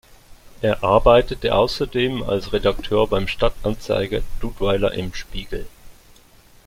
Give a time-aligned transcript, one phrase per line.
[0.63, 5.67] Er arbeitete außerdem als Redakteur beim Stadtanzeiger "Dudweiler im Spiegel".